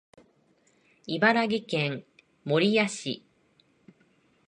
[1.05, 2.03] 茨城県
[2.43, 3.23] 守谷市